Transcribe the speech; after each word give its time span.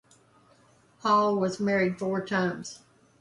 Hall 1.01 1.35
was 1.37 1.59
married 1.59 1.99
four 1.99 2.25
times. 2.25 2.79